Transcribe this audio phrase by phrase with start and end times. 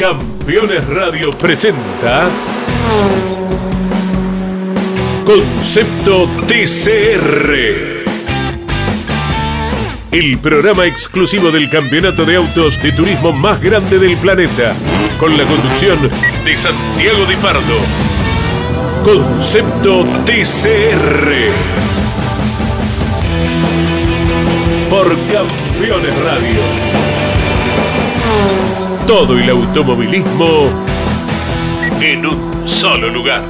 [0.00, 2.26] Campeones Radio presenta
[5.26, 7.52] Concepto TCR.
[10.10, 14.72] El programa exclusivo del campeonato de autos de turismo más grande del planeta,
[15.18, 15.98] con la conducción
[16.46, 17.78] de Santiago Di Pardo.
[19.04, 21.28] Concepto TCR.
[24.88, 26.89] Por Campeones Radio.
[29.10, 30.68] Todo el automovilismo
[32.00, 33.42] en un solo lugar.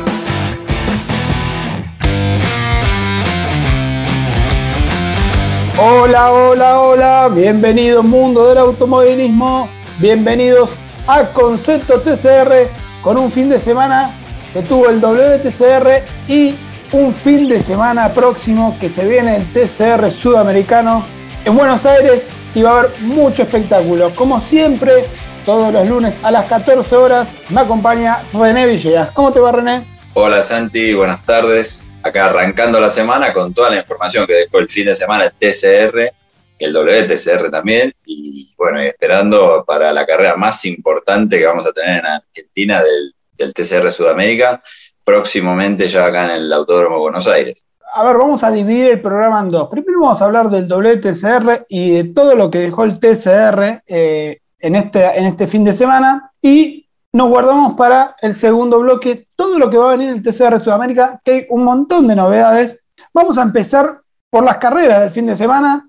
[5.79, 10.71] Hola, hola, hola, bienvenidos mundo del automovilismo, bienvenidos
[11.07, 12.71] a Concepto TCR
[13.03, 14.15] con un fin de semana
[14.55, 16.55] que tuvo el WTCR y
[16.93, 21.05] un fin de semana próximo que se viene el TCR sudamericano
[21.45, 22.23] en Buenos Aires
[22.55, 24.11] y va a haber mucho espectáculo.
[24.15, 25.05] Como siempre,
[25.45, 29.11] todos los lunes a las 14 horas me acompaña René Villegas.
[29.13, 29.83] ¿Cómo te va René?
[30.15, 31.85] Hola Santi, buenas tardes.
[32.03, 35.33] Acá arrancando la semana con toda la información que dejó el fin de semana el
[35.33, 36.13] TCR,
[36.59, 42.01] el WTCR también, y bueno, esperando para la carrera más importante que vamos a tener
[42.01, 44.63] en Argentina del, del TCR Sudamérica,
[45.05, 47.65] próximamente ya acá en el Autódromo Buenos Aires.
[47.93, 49.69] A ver, vamos a dividir el programa en dos.
[49.69, 54.41] Primero vamos a hablar del WTCR y de todo lo que dejó el TCR eh,
[54.61, 56.33] en, este, en este fin de semana.
[56.41, 60.63] Y nos guardamos para el segundo bloque todo lo que va a venir el TCR
[60.63, 62.79] Sudamérica, que hay un montón de novedades.
[63.13, 64.01] Vamos a empezar
[64.31, 65.89] por las carreras del fin de semana,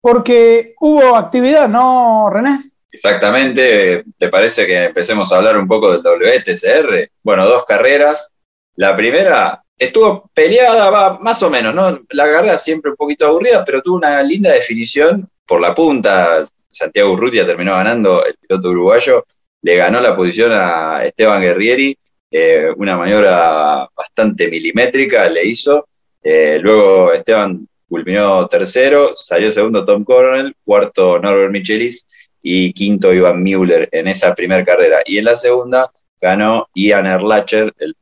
[0.00, 2.70] porque hubo actividad, ¿no, René?
[2.90, 7.10] Exactamente, ¿te parece que empecemos a hablar un poco del WTCR?
[7.22, 8.30] Bueno, dos carreras.
[8.76, 11.98] La primera estuvo peleada, va más o menos, ¿no?
[12.10, 16.44] La carrera siempre un poquito aburrida, pero tuvo una linda definición por la punta.
[16.72, 19.24] Santiago Urrutia terminó ganando el piloto uruguayo
[19.62, 21.96] le ganó la posición a Esteban Guerrieri,
[22.30, 25.88] eh, una maniobra bastante milimétrica le hizo.
[26.22, 32.06] Eh, luego Esteban culminó tercero, salió segundo Tom Coronel, cuarto Norbert Michelis
[32.42, 35.00] y quinto Ivan Müller en esa primera carrera.
[35.06, 35.90] Y en la segunda
[36.20, 37.94] ganó Ian Erlacher, el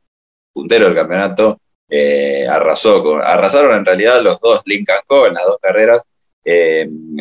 [0.53, 1.59] puntero del campeonato,
[1.89, 6.03] eh, arrasó con, arrasaron en realidad los dos Lincoln Co en las dos carreras.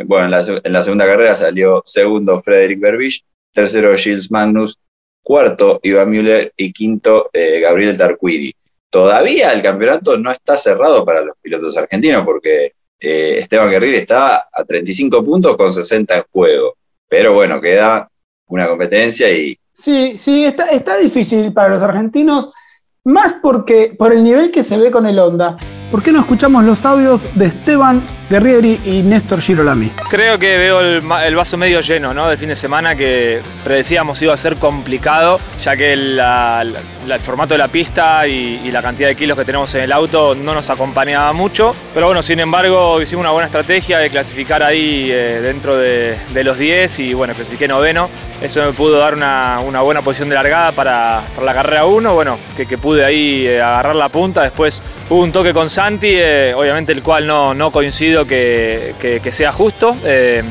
[0.07, 4.79] Bueno, en la, segunda carrera salió segundo Frederick Berbich tercero Gilles Magnus,
[5.23, 8.53] cuarto Ivan Müller y quinto eh, Gabriel Tarquini.
[8.89, 14.49] Todavía el campeonato no está cerrado para los pilotos argentinos porque eh, Esteban Guerrero está
[14.53, 16.75] a 35 puntos con 60 en juego.
[17.09, 18.11] Pero bueno, queda
[18.47, 19.57] una competencia y...
[19.73, 22.53] Sí, sí, está, está difícil para los argentinos,
[23.05, 25.57] más porque por el nivel que se ve con el Honda.
[25.91, 29.91] ¿Por qué no escuchamos los audios de Esteban Guerrieri y Néstor Girolami?
[30.09, 32.29] Creo que veo el, vaso medio lleno ¿no?
[32.29, 36.81] del fin de semana que predecíamos iba a ser complicado, ya que el
[37.19, 40.55] formato de la pista y, la cantidad de kilos que tenemos en el auto no
[40.55, 41.75] nos acompañaba mucho.
[41.93, 46.57] Pero bueno, sin embargo, hicimos una buena estrategia de clasificar ahí eh, dentro de, los
[46.57, 48.09] 10 y bueno, clasifiqué noveno.
[48.41, 52.15] Eso me pudo dar una, buena posición de largada para, la carrera 1.
[52.15, 54.43] Bueno, que, pude ahí eh, agarrar la punta.
[54.43, 59.51] Después hubo un toque con Santi, eh, obviamente el cual no, no coincido que, sea
[59.51, 59.97] justo.
[60.05, 60.43] Eh,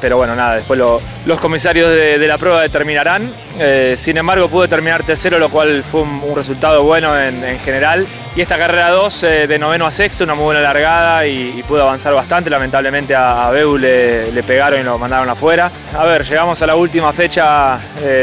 [0.00, 0.80] pero bueno, nada, después
[1.26, 3.30] los comisarios de, la prueba determinarán.
[3.58, 8.06] Eh, sin embargo, pude terminar tercero, lo cual fue un, resultado bueno en, general.
[8.36, 12.14] Y esta carrera 2, de noveno a sexto, una muy buena largada y, pude avanzar
[12.14, 12.48] bastante.
[12.48, 15.70] Lamentablemente a, a Beu le, pegaron y lo mandaron afuera.
[15.96, 17.74] A ver, llegamos a la última fecha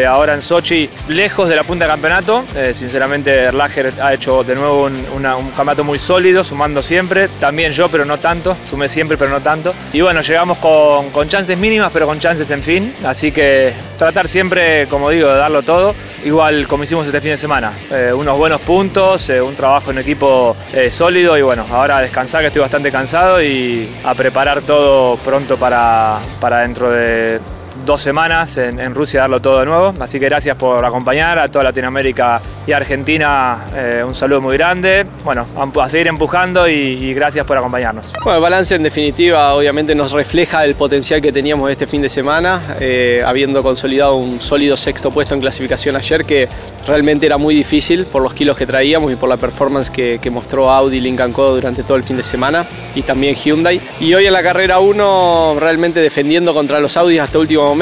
[0.08, 2.46] ahora en Sochi, lejos de la punta de campeonato.
[2.72, 7.28] sinceramente, Erlacher ha hecho de nuevo un, un campeonato muy sólido, sumando siempre.
[7.40, 8.58] También yo, pero no tanto.
[8.64, 9.74] Sumé siempre, pero no tanto.
[9.94, 12.94] Y bueno, llegamos con, chances mínimas, pero con chances en fin.
[13.06, 15.96] Así que tratar siempre, como digo, de darlo todo.
[16.24, 17.74] Igual como hicimos este fin de semana.
[17.92, 22.02] Eh, unos buenos puntos, eh, un trabajo en equipo eh, sólido y bueno, ahora a
[22.02, 27.40] descansar que estoy bastante cansado y a preparar todo pronto para, para dentro de
[27.88, 29.94] dos semanas en, Rusia darlo todo de nuevo.
[30.00, 33.66] Así que gracias por acompañar a toda Latinoamérica y Argentina.
[33.74, 35.06] Eh, un saludo muy grande.
[35.24, 38.14] Bueno, a, seguir empujando y, gracias por acompañarnos.
[38.22, 42.10] Bueno, el balance en definitiva obviamente nos refleja el potencial que teníamos este fin de
[42.10, 46.50] semana, eh, habiendo consolidado un sólido sexto puesto en clasificación ayer que
[46.86, 50.70] realmente era muy difícil por los kilos que traíamos y por la performance que, mostró
[50.70, 52.66] Audi Lincoln Co durante todo el fin de semana
[52.96, 53.80] y también Hyundai.
[54.02, 57.77] Y hoy en la carrera 1 realmente defendiendo contra los Audi hasta último momento,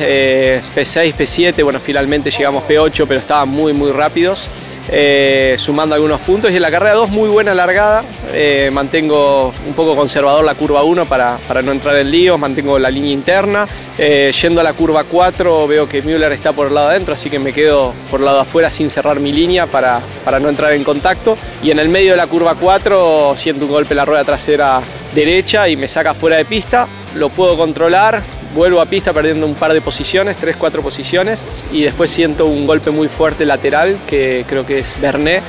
[0.00, 4.50] eh, P6, P7, bueno, finalmente llegamos P8, pero estaban muy, muy rápidos.
[4.88, 6.50] eh, sumando algunos puntos.
[6.50, 8.04] Y en la carrera 2, muy buena largada.
[8.32, 12.78] Eh, mantengo un poco conservador la curva 1 para, para, no entrar en líos, mantengo
[12.78, 13.68] la línea interna.
[13.98, 17.30] Eh, yendo a la curva 4, veo que Müller está por el lado adentro, así
[17.30, 20.72] que me quedo por el lado afuera sin cerrar mi línea para, para no entrar
[20.72, 21.36] en contacto.
[21.62, 24.80] Y en el medio de la curva 4, siento un golpe en la rueda trasera
[25.14, 26.88] derecha y me saca fuera de pista.
[27.14, 28.22] Lo puedo controlar,
[28.54, 32.90] vuelvo a pista perdiendo un par de posiciones, 3-4 posiciones, y después siento un golpe
[32.90, 35.42] muy fuerte lateral, que creo que es Bernet,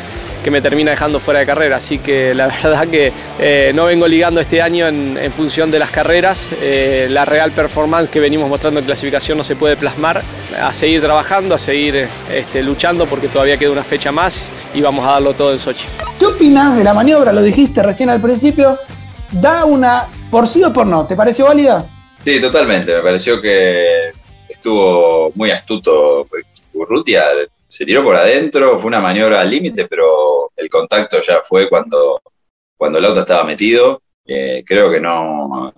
[0.43, 1.77] que me termina dejando fuera de carrera.
[1.77, 5.79] Así que la verdad que eh, no vengo ligando este año en, en función de
[5.79, 6.51] las carreras.
[6.61, 10.21] Eh, la real performance que venimos mostrando en clasificación no se puede plasmar.
[10.61, 15.05] A seguir trabajando, a seguir este, luchando porque todavía queda una fecha más y vamos
[15.05, 15.85] a darlo todo en Sochi.
[16.19, 17.31] ¿Qué opinas de la maniobra?
[17.31, 18.77] Lo dijiste recién al principio.
[19.31, 21.05] Da una por sí o por no.
[21.05, 21.85] ¿Te pareció válida?
[22.23, 22.93] Sí, totalmente.
[22.93, 24.11] Me pareció que
[24.47, 26.27] estuvo muy astuto.
[26.73, 27.23] Urrutia
[27.67, 32.21] se tiró por adentro, fue una maniobra al límite, pero el contacto ya fue cuando,
[32.77, 34.01] cuando el auto estaba metido.
[34.25, 35.73] Eh, creo que no,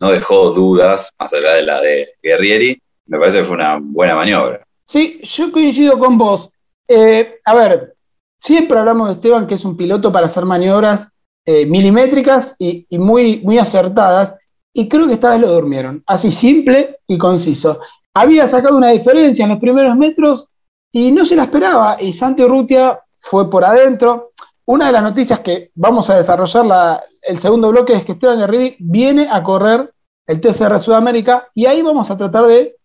[0.00, 2.80] no dejó dudas, más allá de la de Guerrieri.
[3.06, 4.64] Me parece que fue una buena maniobra.
[4.86, 6.48] Sí, yo coincido con vos.
[6.88, 7.94] Eh, a ver,
[8.40, 11.08] siempre hablamos de Esteban, que es un piloto para hacer maniobras
[11.44, 14.34] eh, milimétricas y, y muy, muy acertadas
[14.76, 16.02] y creo que esta vez lo durmieron.
[16.04, 17.80] Así simple y conciso.
[18.12, 20.48] Había sacado una diferencia en los primeros metros
[20.92, 21.96] y no se la esperaba.
[22.02, 24.32] Y Santi Urrutia fue por adentro.
[24.66, 28.38] Una de las noticias que vamos a desarrollar la, el segundo bloque es que Esteban
[28.38, 29.92] Guerrero viene a correr
[30.26, 32.76] el TCR Sudamérica y ahí vamos a tratar de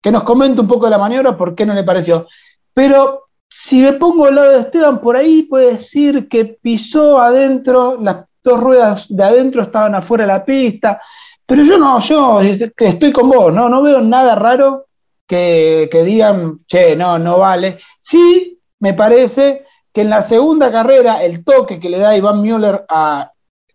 [0.00, 2.26] que nos comente un poco de la maniobra, por qué no le pareció.
[2.72, 7.98] Pero si me pongo al lado de Esteban, por ahí puede decir que pisó adentro,
[8.00, 11.00] las dos ruedas de adentro estaban afuera de la pista,
[11.46, 14.86] pero yo no, yo estoy con vos, no, no veo nada raro
[15.26, 17.78] que, que digan, che, no, no vale.
[18.00, 22.84] Sí, me parece que en la segunda carrera el toque que le da Iván Müller
[22.88, 23.30] a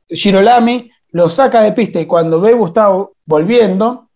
[0.07, 2.92] Girolami lo saca de pista y cuando Bebu está
[3.25, 4.10] volviendo,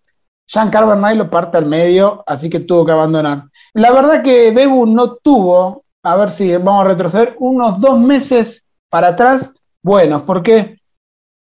[0.47, 3.45] Jean Carbonell lo parte al medio, así que tuvo que abandonar.
[3.73, 8.65] La verdad que Bebu no tuvo, a ver si vamos a retroceder, unos dos meses
[8.89, 9.51] para atrás
[9.81, 10.77] buenos, porque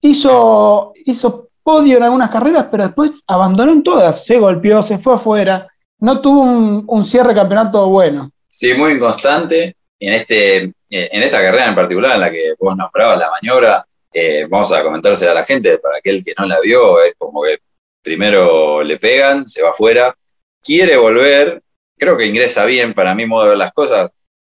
[0.01, 5.13] hizo, hizo podio en algunas carreras, pero después abandonó en todas, se golpeó, se fue
[5.13, 5.67] afuera,
[5.99, 8.31] no tuvo un, un cierre de campeonato bueno.
[8.49, 9.75] Sí, muy inconstante.
[9.99, 10.57] En, este,
[10.89, 14.81] en esta carrera en particular, en la que vos nombrabas la maniobra, eh, vamos a
[14.81, 17.59] comentársela a la gente, para aquel que no la vio, es como que
[18.01, 20.15] primero le pegan, se va afuera,
[20.63, 21.61] quiere volver,
[21.99, 24.09] creo que ingresa bien, para mí modo de ver las cosas,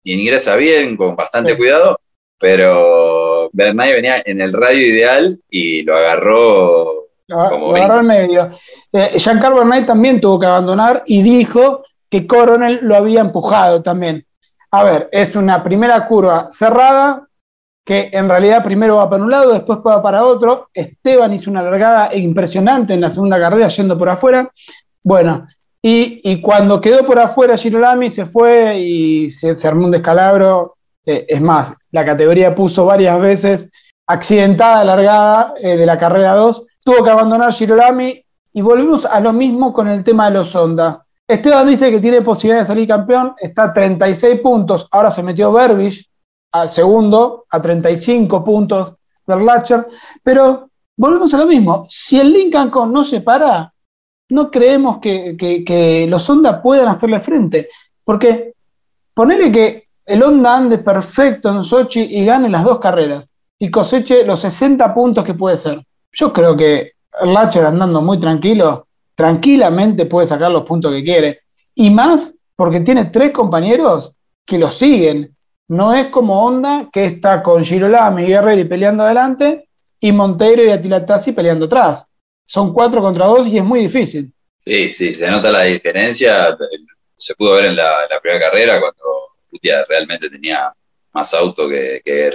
[0.04, 1.58] ingresa bien, con bastante sí.
[1.58, 1.98] cuidado,
[2.38, 6.99] pero Bernay venía en el radio ideal y lo agarró
[7.30, 8.50] como lo agarró medio.
[8.92, 14.24] Eh, Jean-Carl Bernay también tuvo que abandonar y dijo que Coronel lo había empujado también.
[14.72, 17.26] A ver, es una primera curva cerrada,
[17.84, 20.68] que en realidad primero va para un lado, después va para otro.
[20.72, 24.50] Esteban hizo una largada impresionante en la segunda carrera yendo por afuera.
[25.02, 25.46] Bueno,
[25.82, 30.76] y, y cuando quedó por afuera Girolami se fue y se, se armó un descalabro.
[31.06, 33.68] Eh, es más, la categoría puso varias veces
[34.06, 36.66] accidentada largada eh, de la carrera 2.
[36.82, 38.22] Tuvo que abandonar Girolami
[38.52, 41.04] y volvimos a lo mismo con el tema de los Honda.
[41.28, 45.52] Esteban dice que tiene posibilidad de salir campeón, está a 36 puntos, ahora se metió
[45.52, 46.08] Berbich
[46.52, 48.96] al segundo, a 35 puntos
[49.26, 49.86] del Latcher,
[50.24, 53.72] pero volvemos a lo mismo, si el Lincoln no se para,
[54.30, 57.68] no creemos que los Honda puedan hacerle frente,
[58.02, 58.54] porque
[59.14, 64.24] ponele que el Honda ande perfecto en Sochi y gane las dos carreras y coseche
[64.24, 65.80] los 60 puntos que puede ser.
[66.12, 71.40] Yo creo que el Latcher andando muy tranquilo, tranquilamente puede sacar los puntos que quiere.
[71.74, 74.14] Y más porque tiene tres compañeros
[74.44, 75.36] que lo siguen.
[75.68, 79.68] No es como Honda, que está con Girolami y Guerrero peleando adelante,
[80.00, 82.04] y Monteiro y Atilatasi peleando atrás.
[82.44, 84.32] Son cuatro contra dos y es muy difícil.
[84.64, 86.56] Sí, sí, se nota la diferencia.
[87.16, 89.02] Se pudo ver en la, primera carrera cuando
[89.48, 90.72] Putia realmente tenía
[91.12, 92.30] más auto que, que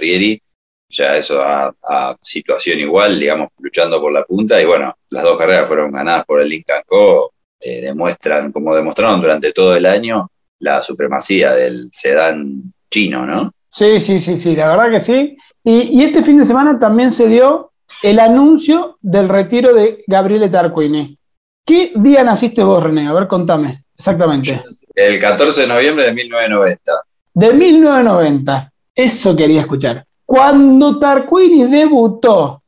[0.96, 4.62] ya eso a, a, situación igual, digamos, luchando por la punta.
[4.62, 7.32] Y bueno, las dos carreras fueron ganadas por el Lincoln Co.
[7.60, 13.52] Eh, demuestran, como demostraron durante todo el año, la supremacía del sedán chino, ¿no?
[13.72, 15.38] Sí, sí, sí, sí, la verdad que sí.
[15.64, 17.72] Y, y este fin de semana también se dio
[18.04, 21.18] el anuncio del retiro de Gabriele Tarquini.
[21.66, 23.08] ¿Qué día naciste vos, René?
[23.08, 24.64] A ver, contame, exactamente.
[24.94, 26.92] El 14 de noviembre de 1990.
[27.34, 30.06] De 1990, eso quería escuchar.
[30.26, 32.64] Cuando Tarquini debutó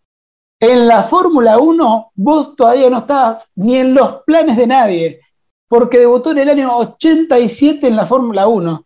[0.60, 5.22] en la Fórmula 1, vos todavía no estabas ni en los planes de nadie,
[5.68, 8.86] porque debutó en el año 87 en la Fórmula 1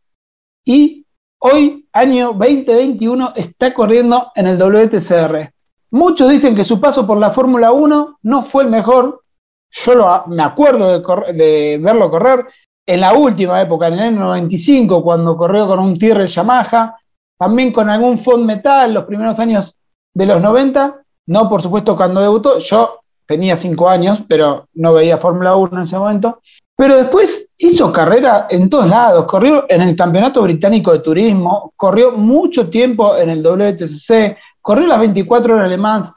[0.65, 1.05] y
[1.39, 5.51] hoy, año 2021, está corriendo en el WTCR.
[5.91, 9.23] Muchos dicen que su paso por la Fórmula 1 no fue el mejor.
[9.71, 10.99] Yo me acuerdo
[11.33, 12.45] de, verlo correr
[12.85, 17.00] en la última época, en el año 95, cuando corrió con un Tyrrell Yamaha,
[17.41, 19.75] también con algún Fond Metal, los primeros años
[20.13, 21.01] de los 90.
[21.25, 22.59] No, por supuesto, cuando debutó.
[22.59, 26.39] Yo tenía 5 años, pero no veía Fórmula 1 en ese momento.
[26.75, 32.11] Pero después hizo carrera en todos lados, corrió en el Campeonato Británico de Turismo, corrió
[32.11, 36.11] mucho tiempo en el WTCC, corrió las 24 horas alemán.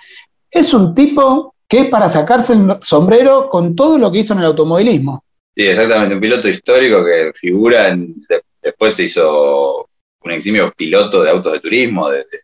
[0.51, 4.41] Es un tipo que es para sacarse el sombrero con todo lo que hizo en
[4.41, 5.25] el automovilismo.
[5.57, 8.15] Sí, exactamente, un piloto histórico que figura en,
[8.63, 9.89] después se hizo
[10.25, 12.41] un eximio piloto de autos de turismo desde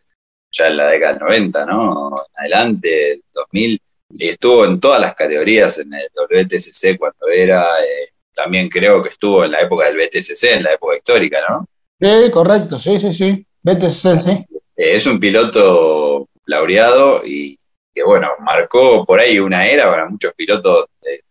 [0.51, 2.11] ya en la década del 90, ¿no?
[2.35, 3.81] Adelante, 2000,
[4.13, 9.09] y estuvo en todas las categorías en el WTCC cuando era, eh, también creo que
[9.09, 11.65] estuvo en la época del BTCC, en la época histórica, ¿no?
[11.99, 14.45] Sí, correcto, sí, sí, sí, BTCC, sí.
[14.75, 17.57] Eh, es un piloto laureado y
[17.93, 21.21] que, bueno, marcó por ahí una era para muchos pilotos de,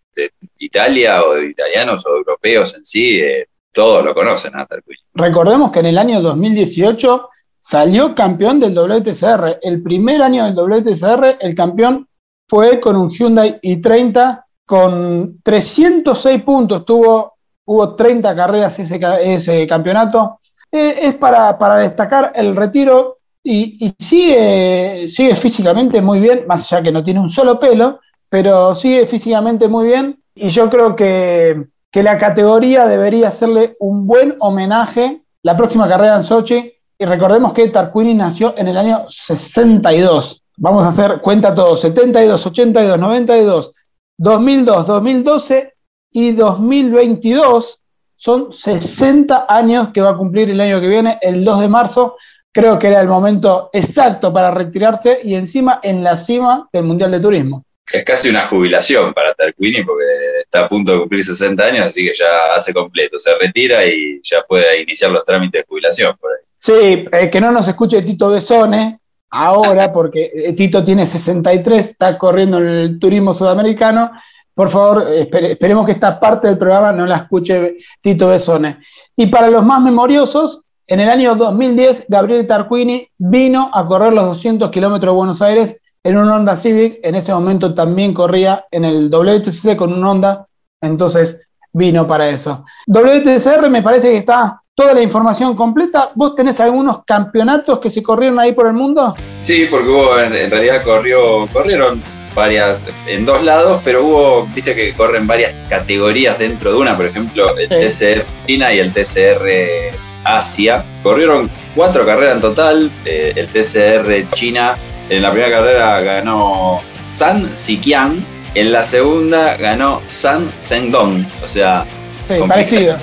[0.59, 4.67] Italia o de italianos o europeos en sí, eh, todos lo conocen a
[5.15, 7.29] Recordemos que en el año 2018
[7.61, 9.59] salió campeón del WTCR.
[9.63, 12.09] El primer año del WTCR, el campeón
[12.49, 16.85] fue con un Hyundai i30 con 306 puntos.
[16.85, 17.35] Tuvo,
[17.65, 20.41] hubo 30 carreras ese, campeonato.
[20.73, 27.05] Eh, es para, destacar el retiro y, sigue físicamente muy bien, más allá que no
[27.05, 32.87] tiene un solo pelo, pero sigue físicamente muy bien y yo creo que, la categoría
[32.87, 36.73] debería hacerle un buen homenaje la próxima carrera en Sochi.
[36.99, 40.43] Y recordemos que Tarquini nació en el año 62.
[40.59, 43.73] Vamos a hacer cuenta todos, 72, 82, 92,
[44.19, 45.75] 2002, 2012
[46.13, 47.81] y 2022.
[48.17, 52.17] Son 60 años que va a cumplir el año que viene, el 2 de marzo
[52.53, 57.11] creo que era el momento exacto para retirarse y encima en la cima del Mundial
[57.11, 57.65] de Turismo.
[57.93, 60.05] Es casi una jubilación para Tarquini porque
[60.45, 64.21] está a punto de cumplir 60 años, así que ya hace completo, se retira y
[64.23, 66.45] ya puede iniciar los trámites de jubilación por ahí.
[66.59, 72.17] Sí, eh, que no nos escuche Tito Besone ahora, porque eh, Tito tiene 63, está
[72.17, 74.13] corriendo en el turismo sudamericano.
[74.55, 78.79] Por favor, esperemos que esta parte del programa no la escuche Tito Besone.
[79.17, 84.27] Y para los más memoriosos, en el año 2010, Gabriel Tarquini vino a correr los
[84.27, 87.01] 200 kilómetros de Buenos Aires en un Honda Civic.
[87.03, 90.47] En ese momento también corría en el WTCC con un Honda,
[90.81, 91.41] entonces
[91.73, 92.65] vino para eso.
[92.87, 96.11] WTCR me parece que está toda la información completa.
[96.15, 99.15] ¿Vos tenés algunos campeonatos que se corrieron ahí por el mundo?
[99.39, 102.03] Sí, porque hubo, en, realidad corrió, corrieron
[102.35, 107.07] varias, en dos lados, pero hubo, viste que corren varias categorías dentro de una, por
[107.07, 110.85] ejemplo, el TCR China y el TCR Asia.
[111.03, 112.91] Corrieron cuatro carreras en total.
[113.05, 114.77] Eh, el TCR China
[115.11, 118.25] en la primera carrera ganó San Sikian.
[118.55, 121.27] En la segunda ganó San Zhendong.
[121.43, 121.85] O sea,
[122.27, 122.97] sí, parecido.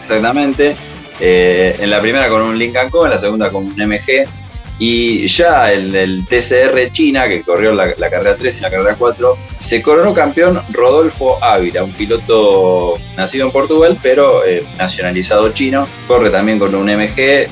[0.00, 0.76] Exactamente.
[1.20, 4.26] Eh, en la primera con un Lincoln Co, en la segunda con un MG.
[4.78, 9.38] Y ya el, el TCR China, que corrió la, carrera 3 y la carrera 4,
[9.60, 15.86] se coronó campeón Rodolfo Ávila, un piloto nacido en Portugal, pero eh, nacionalizado chino.
[16.08, 17.48] Corre también con un MG, eh,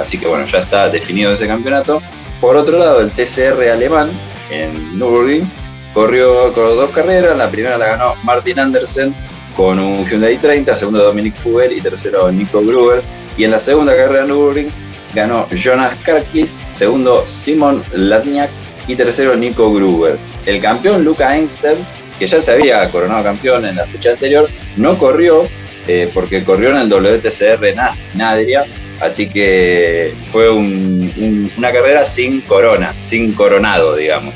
[0.00, 2.00] así que bueno, ya está definido ese campeonato.
[2.42, 4.10] Por otro lado, el TCR alemán,
[4.50, 5.48] en Nürburgring,
[5.94, 7.38] corrió, con dos carreras.
[7.38, 9.14] La primera la ganó Martin Andersen
[9.56, 13.00] con un Hyundai 30, segundo Dominic Fugel y tercero Nico Gruber.
[13.36, 14.70] Y en la segunda carrera en Nürburgring
[15.14, 18.50] ganó Jonas Karkis, segundo Simon Latniak
[18.88, 20.18] y tercero Nico Gruber.
[20.44, 21.76] El campeón Luca Engster,
[22.18, 25.44] que ya se había coronado campeón en la fecha anterior, no corrió
[25.86, 27.72] eh, porque corrió en el WTCR
[28.14, 28.64] Nadria,
[29.02, 34.34] así que fue una carrera sin corona, sin coronado, digamos.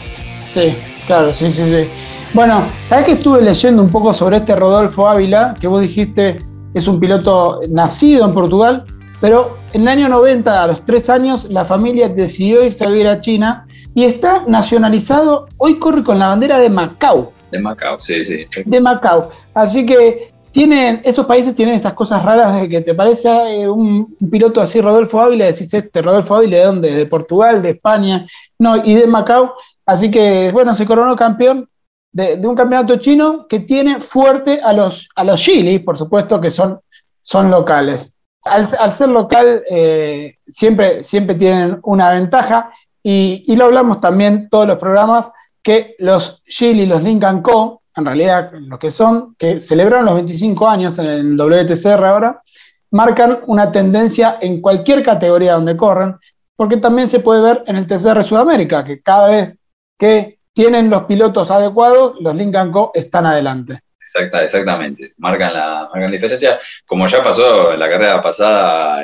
[0.53, 0.75] Sí,
[1.07, 1.89] claro, sí, sí, sí.
[2.35, 6.39] Bueno, ¿sabes que estuve leyendo un poco sobre este Rodolfo Ávila, que vos dijiste
[6.75, 8.85] es un piloto nacido en Portugal,
[9.21, 13.09] pero en el año 90, a los tres años, la familia decidió irse a vivir
[13.09, 17.33] a China y está nacionalizado, hoy corre con la bandera de Macao.
[17.51, 18.47] De Macao, sí, sí.
[18.67, 19.31] De Macao.
[19.55, 24.63] Así que tienen, esos países tienen estas cosas raras de que te parece un, piloto
[24.63, 26.91] así, Rodolfo Ávila, decís este, Rodolfo Ávila, ¿de dónde?
[26.93, 28.27] De Portugal, de España,
[28.59, 29.53] no, y de Macao.
[29.85, 31.69] Así que, bueno, se coronó campeón
[32.11, 36.51] de, un campeonato chino que tiene fuerte a los, a los Chile, por supuesto, que
[36.51, 36.81] son,
[37.21, 38.11] son locales
[38.47, 42.71] al, ser local eh, siempre, siempre tienen una ventaja
[43.03, 45.29] y, lo hablamos también todos los programas
[45.63, 50.69] que los y los Lincoln Co., en realidad lo que son, que celebraron los 25
[50.69, 52.43] años en el WTCR ahora,
[52.91, 56.17] marcan una tendencia en cualquier categoría donde corren,
[56.55, 59.57] porque también se puede ver en el TCR Sudamérica, que cada vez
[59.99, 63.81] que tienen los pilotos adecuados, los Lincoln Co están adelante.
[64.01, 69.03] Exacta, exactamente, marcan la, marcan la diferencia, como ya pasó en la carrera pasada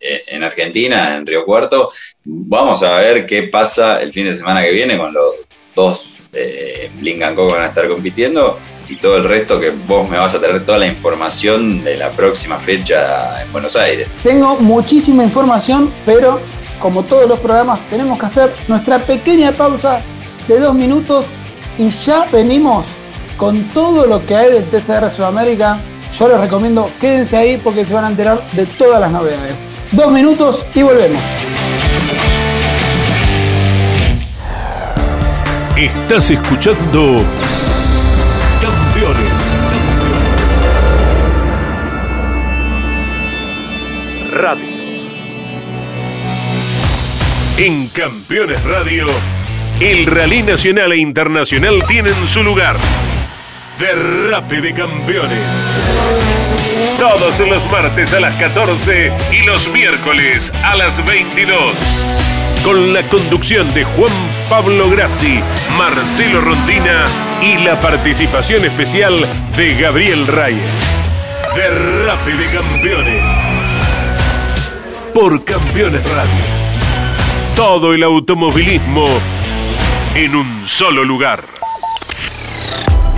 [0.00, 1.90] en, Argentina, en Río Cuarto,
[2.24, 5.34] vamos a ver qué pasa el fin de semana que viene con los
[5.74, 8.58] dos eh, Lincoln Co que van a estar compitiendo
[8.88, 12.10] y todo el resto que vos me vas a tener toda la información de la
[12.10, 14.08] próxima fecha en Buenos Aires.
[14.22, 16.40] Tengo muchísima información, pero
[16.80, 20.00] como todos los programas tenemos que hacer nuestra pequeña pausa
[20.46, 21.26] de dos minutos
[21.78, 22.86] y ya venimos
[23.36, 25.78] con todo lo que hay del TCR Sudamérica.
[26.18, 29.54] Yo les recomiendo quédense ahí porque se van a enterar de todas las novedades.
[29.92, 31.20] Dos minutos y volvemos.
[35.78, 37.24] Estás escuchando
[44.32, 44.66] Radio.
[47.58, 49.06] En Campeones Radio,
[49.78, 52.76] el rally nacional e internacional tienen su lugar.
[53.78, 55.38] Derrape de Campeones.
[56.98, 61.74] Todos los martes a las 14 y los miércoles a las 22.
[62.64, 64.12] Con la conducción de Juan
[64.48, 65.40] Pablo Grassi,
[65.76, 67.04] Marcelo Rondina
[67.42, 69.16] y la participación especial
[69.56, 70.62] de Gabriel Reyes.
[71.54, 73.58] Derrape de Campeones
[75.18, 76.44] por Campeones Radio.
[77.56, 79.04] Todo el automovilismo
[80.14, 81.44] en un solo lugar.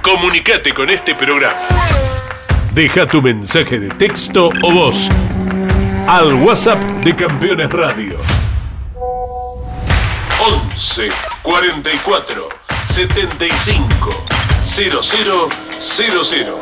[0.03, 1.55] Comunicate con este programa.
[2.75, 5.11] Deja tu mensaje de texto o voz
[6.07, 8.19] al WhatsApp de Campeones Radio
[10.41, 11.09] 11
[11.43, 12.49] 44
[12.85, 14.09] 75
[14.63, 16.62] 0000.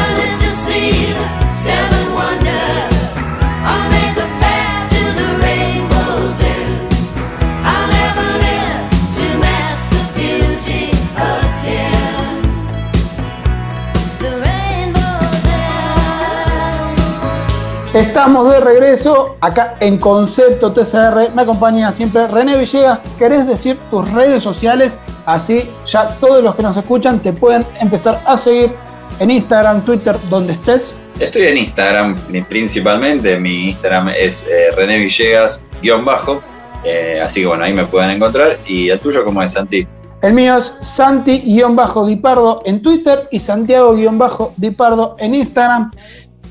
[17.93, 21.35] Estamos de regreso acá en Concepto TCR.
[21.35, 23.01] Me acompaña siempre René Villegas.
[23.19, 24.93] ¿Querés decir tus redes sociales?
[25.25, 28.71] Así ya todos los que nos escuchan te pueden empezar a seguir
[29.19, 30.95] en Instagram, Twitter, donde estés.
[31.19, 32.15] Estoy en Instagram
[32.47, 33.37] principalmente.
[33.37, 35.61] Mi Instagram es eh, René Villegas
[36.05, 36.41] bajo.
[36.85, 38.57] Eh, así que bueno, ahí me pueden encontrar.
[38.67, 39.85] ¿Y el tuyo cómo es, Santi?
[40.21, 45.91] El mío es Santi-Dipardo en Twitter y Santiago-Dipardo en Instagram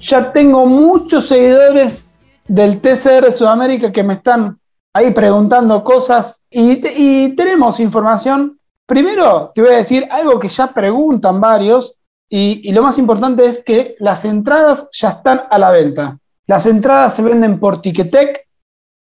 [0.00, 2.06] ya tengo muchos seguidores
[2.46, 4.58] del TCR Sudamérica que me están
[4.92, 8.58] ahí preguntando cosas y, tenemos información.
[8.86, 13.46] Primero te voy a decir algo que ya preguntan varios y, y, lo más importante
[13.46, 16.18] es que las entradas ya están a la venta.
[16.46, 18.48] Las entradas se venden por Ticketek.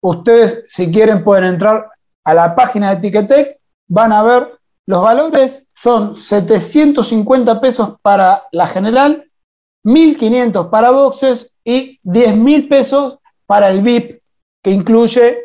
[0.02, 1.90] Ustedes si quieren pueden entrar
[2.26, 8.68] a la página de Ticketek, van a ver los valores, son 750 pesos para la
[8.68, 9.27] general
[9.88, 14.22] 1.500 para boxes y 10.000 pesos para el VIP,
[14.62, 15.38] que incluye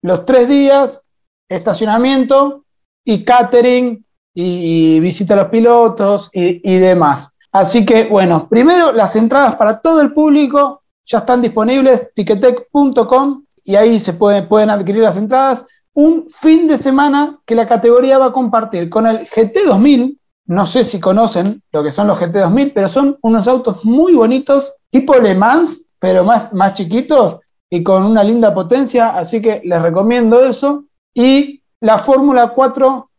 [0.00, 1.02] los tres días,
[1.50, 2.64] estacionamiento
[3.04, 4.02] y catering
[4.34, 7.28] y, visita a los pilotos y, demás.
[7.52, 13.76] Así que, bueno, primero las entradas para todo el público ya están disponibles, ticketec.com y
[13.76, 15.66] ahí se pueden adquirir las entradas.
[15.92, 20.19] Un fin de semana que la categoría va a compartir con el GT2000,
[20.50, 24.74] no sé si conocen lo que son los GT2000, pero son unos autos muy bonitos,
[24.90, 27.38] tipo Le Mans, pero más, más chiquitos
[27.70, 30.86] y con una linda potencia, así que les recomiendo eso.
[31.14, 33.10] Y la Fórmula 4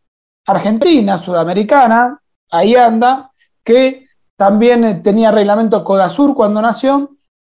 [0.44, 3.30] argentina, sudamericana, ahí anda,
[3.64, 7.12] que también eh, tenía reglamento Codasur cuando nació,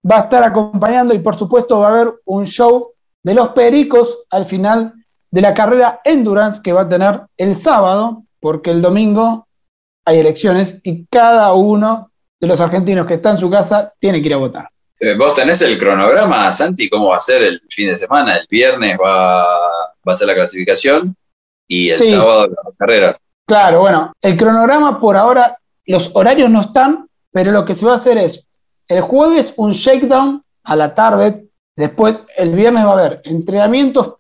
[0.10, 2.92] va a estar acompañando y por supuesto va a haber un show
[3.24, 4.94] de los pericos al final
[5.32, 9.46] de la carrera Endurance que va a tener el sábado, porque el domingo
[10.06, 14.28] hay elecciones y cada uno de los argentinos que está en su casa tiene que
[14.28, 14.70] ir a votar.
[15.00, 16.90] Eh, ¿Vos tenés el cronograma, Santi?
[16.90, 18.38] ¿Cómo va a ser el fin de semana?
[18.38, 21.16] El viernes va, va a ser la clasificación
[21.68, 22.12] y el Sí.
[22.12, 23.20] sábado las carreras.
[23.48, 27.94] Claro, bueno, el cronograma por ahora, los horarios no están, pero lo que se va
[27.94, 28.46] a hacer es
[28.88, 34.16] el jueves un shakedown a la tarde, después el viernes va a haber entrenamientos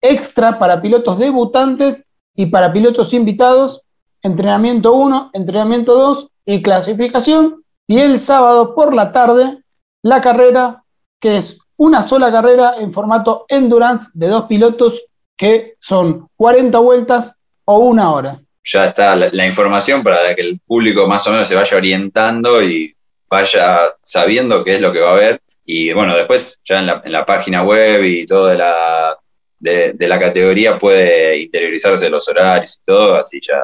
[0.00, 2.02] extra para pilotos debutantes
[2.34, 3.81] y para pilotos invitados,
[4.22, 9.58] entrenamiento 1, entrenamiento 2 y clasificación, y el sábado por la tarde
[10.02, 10.82] la carrera,
[11.20, 15.00] que es una sola carrera en formato endurance de dos pilotos
[15.36, 17.32] que son 40 vueltas
[17.64, 18.40] o una hora.
[18.64, 22.94] Ya está la, información para que el público más o menos se vaya orientando y
[23.28, 25.40] vaya sabiendo qué es lo que va a haber.
[25.64, 29.16] Y bueno, después ya en la, en la página web y todo de la,
[29.58, 33.60] de la categoría puede interiorizarse los horarios y todo, así ya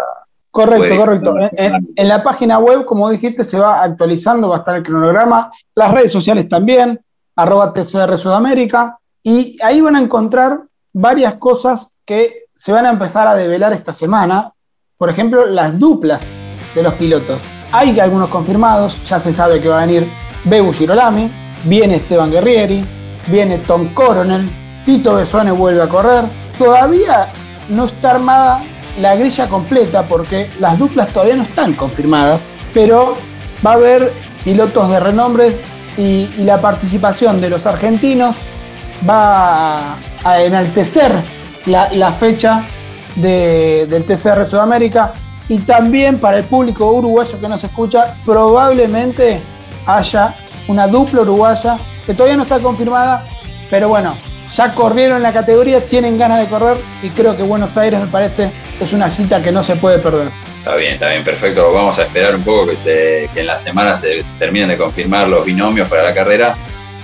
[0.65, 1.35] Correcto, correcto.
[1.53, 5.93] En la página web, como dijiste, se va actualizando, va a estar el cronograma, las
[5.93, 6.99] redes sociales también,
[7.37, 13.29] arroba TCR Sudamérica, y ahí van a encontrar varias cosas que se van a empezar
[13.29, 14.53] a develar esta semana.
[14.97, 16.25] Por ejemplo, las duplas
[16.75, 17.41] de los pilotos.
[17.71, 20.09] Hay algunos confirmados, ya se sabe que va a venir
[20.45, 21.31] Bebu Girolami,
[21.67, 22.85] viene Esteban Guerrieri,
[23.29, 24.51] viene Tom Coronel,
[24.85, 26.25] Tito Besone vuelve a correr.
[26.59, 27.33] Todavía
[27.69, 28.61] no está armada
[29.01, 32.41] la grilla completa porque las duplas todavía no están confirmadas,
[32.75, 33.15] pero
[33.67, 34.13] va a haber
[34.45, 35.57] pilotos de renombre
[35.97, 38.37] y, la participación de los argentinos
[39.09, 41.13] va a enaltecer
[41.67, 42.63] la, fecha
[43.17, 45.13] de- del TCR Sudamérica.
[45.49, 49.41] Y también para el público uruguayo que nos escucha, probablemente
[49.87, 50.35] haya
[50.69, 53.25] una dupla uruguaya que todavía no está confirmada,
[53.71, 54.15] pero bueno,
[54.55, 58.51] ya corrieron la categoría, tienen ganas de correr y creo que Buenos Aires me parece
[58.81, 60.29] es una cita que no se puede perder.
[60.59, 61.73] está bien, está bien, perfecto.
[61.73, 65.29] Vamos a esperar un poco que, se, que en la semana se terminen de confirmar
[65.29, 66.55] los binomios para la carrera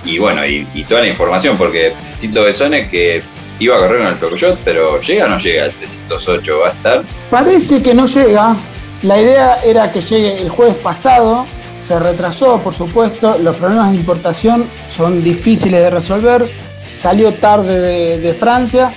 [0.05, 3.23] y bueno, y, y toda la información, porque Tito Besone que
[3.59, 6.71] iba a correr con el Peugeot, pero llega o no llega, el 308 va a
[6.71, 7.03] estar.
[7.29, 8.55] Parece que no llega.
[9.01, 11.45] La idea era que llegue el jueves pasado.
[11.87, 13.37] Se retrasó, por supuesto.
[13.39, 16.49] Los problemas de importación son difíciles de resolver.
[16.99, 18.91] Salió tarde de, de Francia.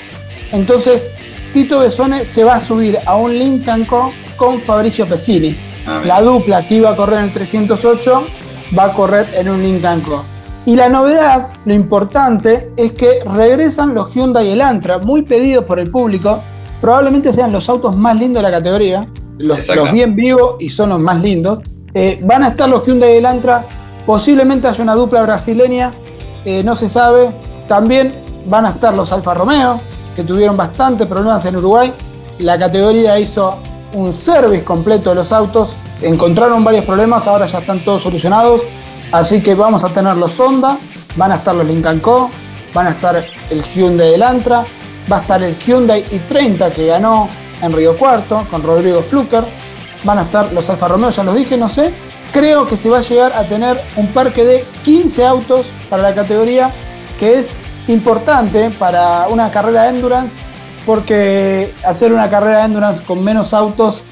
[0.53, 1.11] Entonces,
[1.53, 5.57] Tito Besone se va a subir a un Lincoln Co con Fabricio Pesini.
[5.87, 8.23] Ah, La dupla que iba a correr en el 308
[8.79, 10.25] va a correr en un Lincoln Co.
[10.67, 15.91] Y la novedad, lo importante, es que regresan los Hyundai Elantra, muy pedidos por el
[15.91, 16.43] público.
[16.83, 19.09] Probablemente sean los autos más lindos de la categoría,
[19.39, 21.61] los, bien vivos y son los más lindos.
[21.95, 23.65] Eh, van a estar los Hyundai Elantra,
[24.05, 25.93] posiblemente haya una dupla brasileña,
[26.45, 27.31] eh, no se sabe.
[27.67, 28.13] También
[28.45, 29.79] van a estar los Alfa Romeo,
[30.19, 31.95] que tuvieron bastantes problemas en Uruguay.
[32.41, 33.59] La categoría hizo
[33.93, 35.71] un service completo de los autos,
[36.03, 38.63] encontraron varios problemas, ahora ya están todos solucionados.
[39.13, 40.77] Así que vamos a tener los Honda,
[41.15, 42.31] van a estar los Lincoln Co,
[42.75, 44.65] van a estar el Hyundai Elantra,
[45.11, 47.29] va a estar el Hyundai i30 que ganó
[47.63, 49.45] en Río Cuarto con Rodrigo Fluker,
[50.03, 51.93] van a estar los Alfa Romeo, ya los dije, no sé.
[52.33, 56.13] Creo que se va a llegar a tener un parque de 15 autos para la
[56.13, 56.73] categoría,
[57.21, 57.47] que es
[57.89, 60.35] importante para una carrera de endurance,
[60.85, 64.03] porque hacer una carrera de endurance con menos autos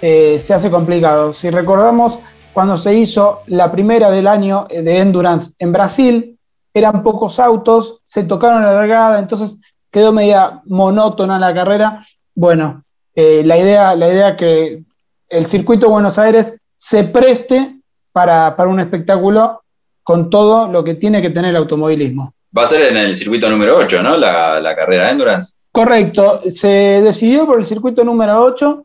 [0.00, 1.32] eh, se hace complicado.
[1.32, 2.18] Si recordamos,
[2.52, 6.38] cuando se hizo la primera del año eh, de endurance en Brasil,
[6.74, 9.56] eran pocos autos, se tocaron la largada, entonces
[9.90, 12.06] quedó media monótona la carrera.
[12.34, 12.82] Bueno,
[13.14, 14.82] eh, la idea, la idea que
[15.28, 17.76] el circuito de Buenos Aires se preste
[18.10, 19.62] para, para un espectáculo
[20.02, 22.32] con todo lo que tiene que tener el automovilismo.
[22.56, 24.16] Va a ser en el circuito número 8, ¿no?
[24.16, 25.54] La, carrera de Endurance.
[25.70, 28.84] Correcto, se decidió por el circuito número 8,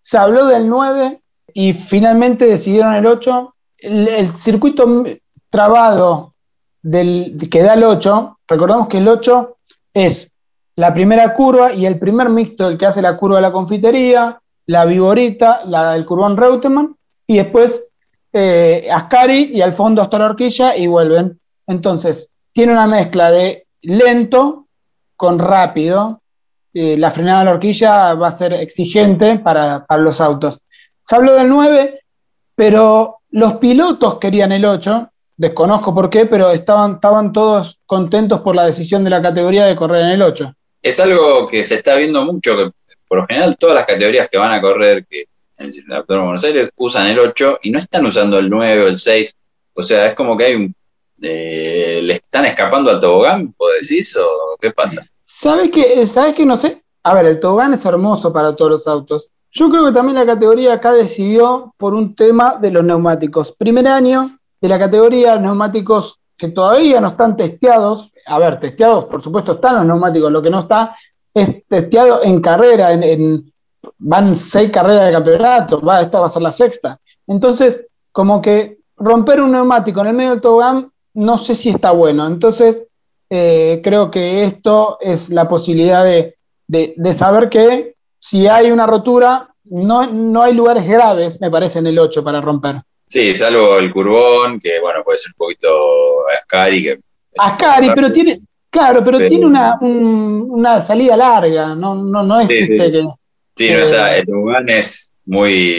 [0.00, 1.20] se habló del 9
[1.52, 3.54] y finalmente decidieron el 8.
[3.78, 5.04] El, circuito
[5.50, 6.34] trabado
[6.80, 9.56] del, que da el 8, recordamos que el 8
[9.94, 10.30] es
[10.76, 14.40] la primera curva y el primer mixto, el que hace la curva de la confitería,
[14.66, 16.94] la Viborita, la, el curvón Reutemann,
[17.26, 17.84] y después
[18.32, 21.40] eh, Ascari y al fondo hasta la horquilla y vuelven.
[21.66, 24.66] Entonces, tiene una mezcla de lento
[25.16, 26.20] con rápido.
[26.74, 30.60] Eh, la frenada de la horquilla va a ser exigente para, para los autos.
[31.04, 32.00] Se habló del 9,
[32.54, 35.10] pero los pilotos querían el 8.
[35.36, 39.76] Desconozco por qué, pero estaban, estaban todos contentos por la decisión de la categoría de
[39.76, 40.52] correr en el 8.
[40.82, 42.70] Es algo que se está viendo mucho, que
[43.06, 45.24] por lo general todas las categorías que van a correr que
[45.58, 48.98] en el Buenos Aires usan el 8 y no están usando el 9 o el
[48.98, 49.34] 6.
[49.74, 50.74] O sea, es como que hay un...
[51.22, 54.16] eh, ¿Le están escapando al tobogán, vos decís?
[54.16, 55.06] ¿O qué pasa?
[55.24, 56.06] ¿Sabes qué?
[56.06, 56.44] ¿Sabes qué?
[56.44, 56.82] No sé.
[57.02, 59.30] a ver, el tobogán es hermoso para todos los autos.
[59.50, 63.52] Yo creo que también la categoría acá decidió por un tema de los neumáticos.
[63.52, 68.12] Primer año de la categoría neumáticos que todavía no están testeados.
[68.26, 70.30] A ver, testeados, por supuesto, están los neumáticos.
[70.30, 70.94] Lo que no está
[71.34, 72.90] es testeado en carrera.
[73.98, 75.80] Van seis carreras de campeonato.
[75.80, 77.00] Va, esta va a ser la sexta.
[77.26, 81.90] Entonces, como que romper un neumático en el medio del tobogán, no sé si está
[81.90, 82.26] bueno.
[82.26, 82.84] Entonces,
[83.28, 89.48] eh, creo que esto es la posibilidad de, de, saber que si hay una rotura,
[89.64, 92.76] no, no hay lugares graves, me parece, en el 8 para romper.
[93.06, 95.68] Sí, salvo el curbón, que bueno, puede ser un poquito
[96.40, 96.82] Ascari.
[96.84, 97.00] Que
[97.36, 102.92] Ascari, pero tiene, claro, pero, tiene una, una salida larga, no, no, no es este
[102.92, 103.02] que.
[103.56, 105.74] Sí, no está, el tobogán es muy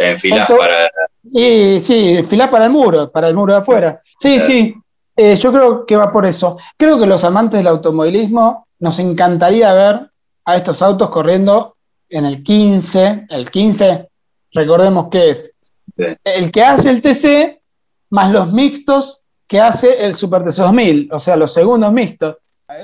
[0.00, 0.90] enfilado para.
[1.24, 4.00] Sí, sí, enfilás para el muro, para el muro de afuera.
[4.18, 4.74] Sí, sí,
[5.16, 6.58] eh, yo creo que va por eso.
[6.76, 10.10] Creo que los amantes del automovilismo nos encantaría ver
[10.44, 11.76] a estos autos corriendo
[12.08, 13.26] en el 15.
[13.28, 14.08] El 15,
[14.52, 15.52] recordemos que es
[16.24, 17.60] el que hace el TC
[18.10, 22.36] más los mixtos que hace el Super TC 2000, o sea, los segundos mixtos.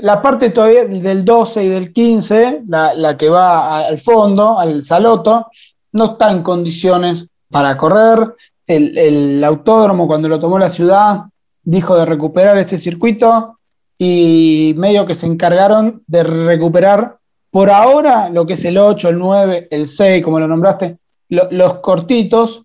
[0.03, 5.46] La parte todavía del 12 y del 15, la, que va al fondo, al saloto,
[5.92, 8.35] no está en condiciones para correr.
[8.67, 11.23] El, el autódromo, cuando lo tomó la ciudad,
[11.63, 13.59] dijo de recuperar ese circuito
[13.97, 17.19] y medio que se encargaron de recuperar
[17.51, 21.75] por ahora, lo que es el 8, el 9, el 6, como lo nombraste, los
[21.81, 22.63] cortitos,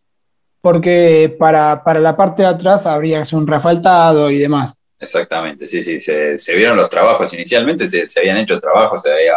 [0.61, 4.77] porque para, la parte de atrás habría que hacer un refaltado y demás.
[4.99, 7.33] Exactamente, sí, sí, se, vieron los trabajos.
[7.33, 9.35] Inicialmente se, habían hecho trabajos, se había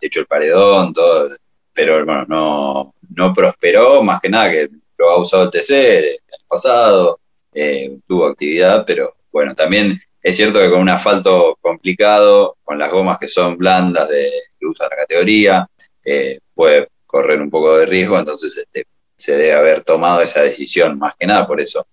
[0.00, 1.28] hecho el paredón, todo,
[1.72, 6.18] pero bueno, no, no prosperó, más que nada que lo ha usado el TC el
[6.48, 7.20] pasado,
[7.52, 12.90] eh, tuvo actividad, pero bueno, también es cierto que con un asfalto complicado, con las
[12.90, 15.68] gomas que son blandas de, que usa la categoría,
[16.04, 18.84] eh, puede correr un poco de riesgo, entonces este,
[19.16, 21.86] se debe haber tomado esa decisión, más que nada por eso.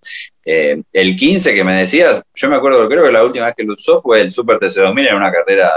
[0.44, 3.64] Eh, el 15 que me decías, yo me acuerdo, creo que la última vez que
[3.64, 5.72] lo usó fue el Super TC2000 en una carrera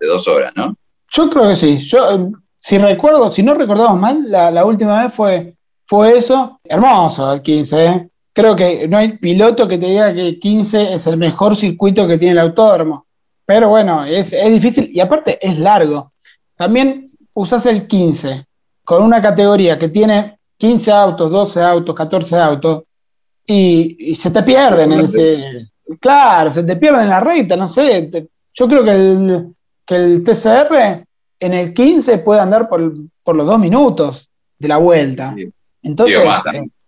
[0.00, 0.76] de dos horas, ¿no?
[1.10, 1.78] Yo creo que sí.
[1.80, 5.54] Yo, si recuerdo, si no recordamos mal, la, última vez fue,
[5.86, 6.60] fue eso.
[6.64, 8.08] Hermoso el 15, ¿eh?
[8.32, 12.06] Creo que no hay piloto que te diga que el 15 es el mejor circuito
[12.06, 13.06] que tiene el autódromo.
[13.44, 16.12] Pero bueno, es, es difícil y aparte es largo.
[16.56, 18.44] También usas el 15
[18.84, 22.84] con una categoría que tiene 15 autos, 12 autos, 14 autos
[23.46, 25.68] y, se te pierden en ese.
[26.00, 28.28] Claro, se te pierden en la recta, no sé.
[28.52, 29.54] yo creo que el,
[29.86, 31.06] que el TCR
[31.40, 35.34] en el 15 puede andar por, los dos minutos de la vuelta.
[35.82, 36.18] Entonces,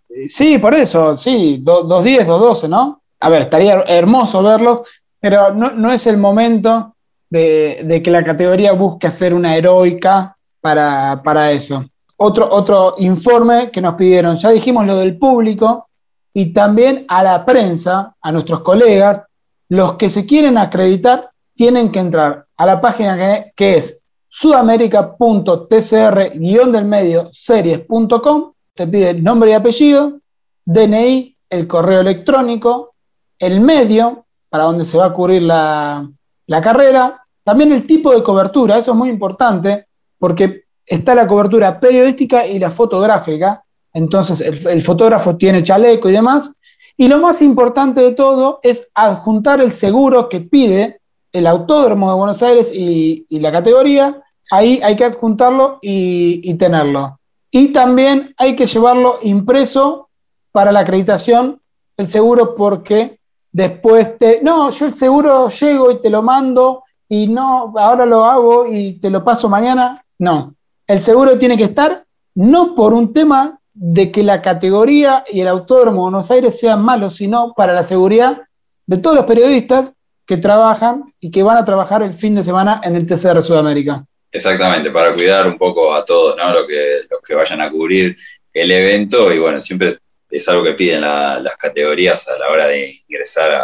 [0.09, 3.03] eh, sí, por eso, sí, 2.10, 2.12, ¿no?
[3.21, 4.83] A ver, estaría hermoso verlos,
[5.21, 6.95] pero no, no es el momento
[7.31, 11.85] de, que la categoría busque hacer una heroica para, eso.
[12.17, 15.89] Otro, otro informe que nos pidieron, ya dijimos lo del público
[16.35, 19.23] y también a la prensa, a nuestros colegas,
[19.69, 24.00] los que se quieren acreditar tienen que entrar a la página que, que es
[24.31, 30.21] sudamerica.tcr-del medio series.com, te pide nombre y apellido,
[30.65, 32.95] DNI, el correo electrónico,
[33.39, 36.09] el medio para donde se va a cubrir la,
[36.47, 39.87] la carrera, también el tipo de cobertura, eso es muy importante,
[40.19, 46.51] porque está la cobertura periodística y la fotográfica, entonces el, fotógrafo tiene chaleco y demás,
[46.97, 51.00] y lo más importante de todo es adjuntar el seguro que pide
[51.33, 57.19] el Autódromo de Buenos Aires y, la categoría, ahí hay que adjuntarlo y, y, tenerlo.
[57.51, 60.09] Y también hay que llevarlo impreso
[60.53, 61.61] para la acreditación,
[61.97, 63.19] el seguro, porque
[63.53, 68.25] después te, no, yo el seguro llego y te lo mando y no, ahora lo
[68.25, 70.05] hago y te lo paso mañana.
[70.19, 70.55] No,
[70.87, 75.49] el seguro tiene que estar no por un tema de que la categoría y el
[75.49, 78.43] autódromo de Buenos Aires sean malos, sino para la seguridad
[78.87, 79.93] de todos los periodistas
[80.31, 84.05] que trabajan y que van a trabajar el fin de semana en el TCR Sudamérica.
[84.31, 86.53] Exactamente, para cuidar un poco a todos, ¿no?
[86.53, 88.17] Lo que, los que vayan a cubrir
[88.55, 89.99] el evento y bueno, siempre
[90.31, 93.61] es algo que piden las categorías a la hora de ingresar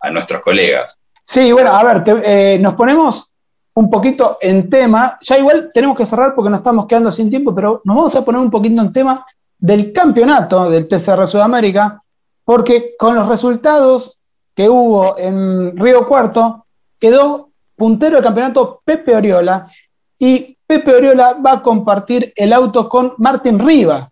[0.00, 0.96] a, nuestros colegas.
[1.24, 3.30] Sí, bueno, a ver, eh, nos ponemos
[3.74, 7.54] un poquito en tema, ya igual tenemos que cerrar porque nos estamos quedando sin tiempo,
[7.54, 9.26] pero nos vamos a poner un poquito en tema
[9.58, 12.00] del campeonato del TCR Sudamérica,
[12.42, 14.15] porque con los resultados
[14.56, 16.64] que hubo en Río Cuarto,
[16.98, 19.70] quedó puntero del campeonato Pepe Oriola,
[20.18, 24.10] y Pepe Oriola va a compartir el auto con Martín Riva,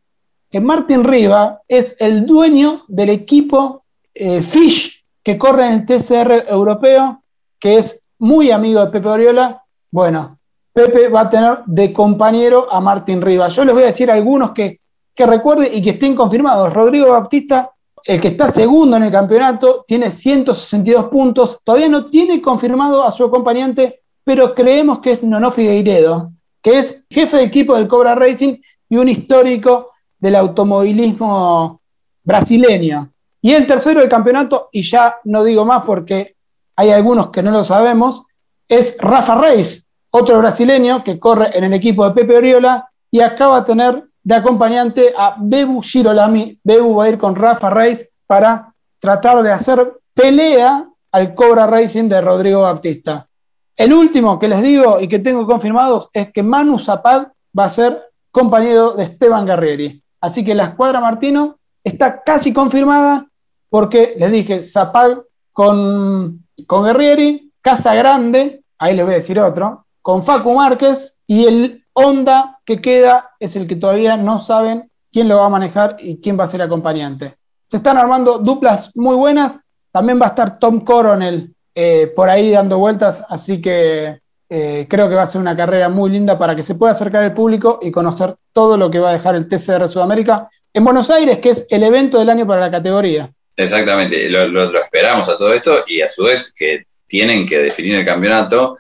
[0.51, 6.45] que Martín Riva es el dueño del equipo eh, Fish que corre en el TCR
[6.49, 7.23] europeo,
[7.59, 9.63] que es muy amigo de Pepe Oriola.
[9.91, 10.39] Bueno,
[10.73, 13.57] Pepe va a tener de compañero a Martín Rivas.
[13.57, 14.81] Yo les voy a decir algunos que,
[15.15, 15.25] que
[15.73, 16.75] y que estén confirmados.
[16.75, 17.71] Rodrigo Baptista,
[18.05, 21.61] el que está segundo en el campeonato, tiene 162 puntos.
[21.65, 26.31] Todavía no tiene confirmado a su acompañante, pero creemos que es Nono Figueiredo,
[26.63, 28.59] que es jefe de equipo del Cobra Racing
[28.91, 31.81] y un histórico del automovilismo
[32.23, 33.11] brasileño.
[33.41, 36.37] Y el tercero del campeonato, y ya no digo más porque
[36.77, 38.23] hay algunos que no lo sabemos,
[38.69, 43.61] es Rafa Reis, otro brasileño que corre en el equipo de Pepe Oriola y acaba
[43.61, 46.59] de tener de acompañante a Bebu Girolami.
[46.65, 52.09] Bebu va a ir con Rafa Reis para tratar de hacer pelea al Cobra Racing
[52.09, 53.29] de Rodrigo Baptista.
[53.77, 57.71] El último que les digo y que tengo confirmados es que Manu Zapag va a
[57.71, 60.03] ser compañero de Esteban Guerrieri.
[60.21, 63.27] Así que la escuadra Martino está casi confirmada
[63.69, 69.85] porque les dije Zapag con, con Guerrieri, Casa Grande, ahí les voy a decir otro,
[70.01, 75.29] con Facu Márquez y el Honda que queda es el que todavía no saben quién
[75.29, 77.37] lo va a manejar y quién va a ser acompañante.
[77.71, 79.59] Se están armando duplas muy buenas.
[79.91, 85.09] También va a estar Tom Coronel eh, por ahí dando vueltas, así que eh, creo
[85.09, 87.79] que va a ser una carrera muy linda para que se pueda acercar el público
[87.81, 91.51] y conocer todo lo que va a dejar el TCR Sudamérica en Buenos Aires, que
[91.51, 93.33] es el evento del año para la categoría.
[93.57, 97.95] Exactamente, lo, lo esperamos a todo esto y a su vez que tienen que definir
[97.97, 98.77] el campeonato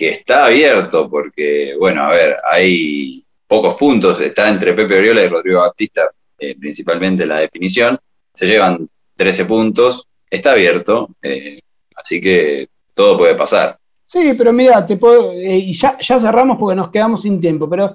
[0.00, 5.28] que está abierto porque, bueno, a ver, hay pocos puntos, está entre Pepe Oriola y
[5.28, 6.08] Rodrigo Baptista,
[6.38, 7.98] eh, principalmente la definición,
[8.32, 11.58] se llevan 13 puntos, está abierto, eh,
[11.94, 13.76] así que todo puede pasar.
[14.02, 17.94] Sí, pero mira, te puedo, eh, ya, ya cerramos porque nos quedamos sin tiempo, pero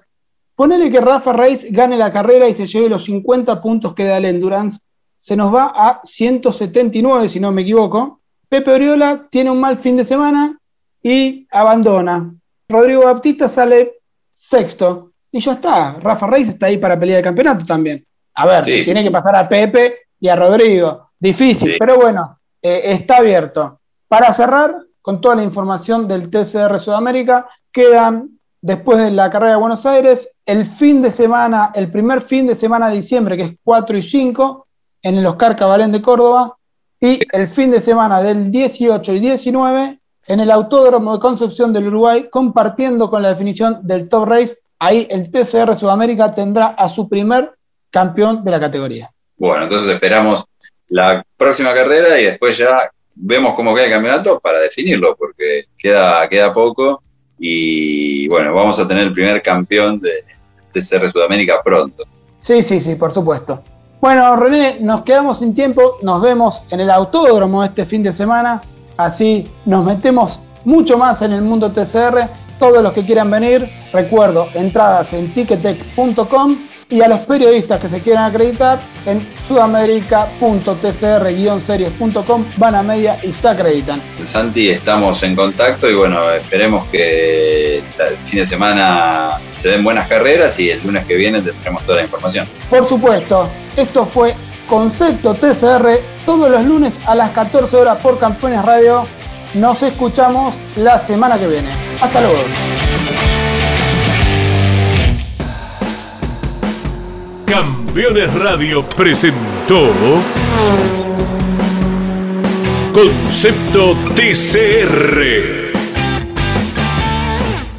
[0.56, 4.20] ponele que Rafa Reis gane la carrera y se lleve los 50 puntos que da
[4.20, 4.78] el Endurance,
[5.18, 8.22] se nos va a 179, si no me equivoco.
[8.48, 10.60] Pepe Oriola tiene un mal fin de semana,
[11.06, 12.34] y abandona.
[12.68, 14.00] Rodrigo Baptista sale
[14.34, 16.00] sexto y ya está.
[16.00, 18.04] Rafa Reis está ahí para pelear el campeonato también.
[18.34, 21.12] A ver, tiene que pasar a Pepe y a Rodrigo.
[21.20, 23.82] Difícil, pero bueno, eh, está abierto.
[24.08, 29.60] Para cerrar, con toda la información del TCR Sudamérica, quedan, después de la carrera de
[29.60, 33.54] Buenos Aires, el fin de semana, el primer fin de semana de diciembre, que es
[33.64, 34.68] 4 y 5,
[35.04, 36.58] en el Oscar Cabalén de Córdoba,
[37.00, 41.88] y el fin de semana del 18 y 19 en el Autódromo de Concepción del
[41.88, 44.58] Uruguay, compartiendo con la definición del Top Race.
[44.80, 47.52] Ahí el TCR Sudamérica tendrá a su primer
[47.90, 49.12] campeón de la categoría.
[49.38, 50.46] Bueno, entonces esperamos
[50.88, 56.28] la próxima carrera y después ya vemos cómo queda el campeonato para definirlo, porque queda,
[56.28, 57.02] queda poco
[57.38, 60.24] y bueno, vamos a tener el primer campeón de
[60.72, 62.04] TCR Sudamérica pronto.
[62.42, 63.64] Sí, sí, sí, por supuesto.
[64.02, 68.62] Bueno, René, nos quedamos sin tiempo, nos vemos en el autódromo este fin de semana.
[68.98, 72.30] Así nos metemos mucho más en el mundo TCR.
[72.60, 76.58] Todos los que quieran venir, recuerdo, entradas en ticketek.com
[76.90, 83.48] y a los periodistas que se quieran acreditar en sudamerica.tcr-series.com van a media y se
[83.48, 84.00] acreditan.
[84.22, 90.08] Santi, estamos en contacto y bueno, esperemos que el fin de semana se den buenas
[90.08, 92.48] carreras y el lunes que viene tendremos toda la información.
[92.70, 94.36] Por supuesto, esto fue
[94.68, 99.06] Concepto TCR todos los lunes a las 14 horas por Campeones Radio.
[99.54, 101.70] Nos escuchamos la semana que viene.
[102.02, 102.40] Hasta luego.
[107.46, 109.90] Campeones Radio presentó
[112.94, 115.66] Concepto TCR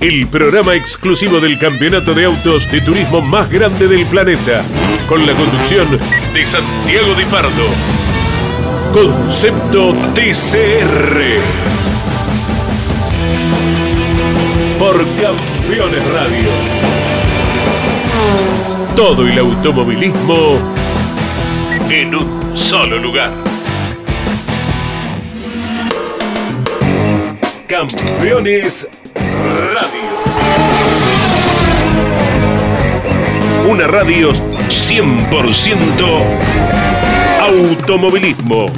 [0.00, 4.62] el programa exclusivo del campeonato de autos de turismo más grande del planeta,
[5.09, 5.98] con la conducción
[6.32, 8.06] de Santiago Di Pardo.
[8.96, 11.20] Concepto TCR.
[14.78, 16.48] Por Campeones Radio.
[18.96, 20.59] Todo el automovilismo
[21.90, 23.32] en un solo lugar.
[27.68, 28.88] Campeones
[29.74, 30.06] Radio.
[33.68, 34.32] Una radio
[34.68, 36.22] 100%
[37.40, 38.70] automovilismo.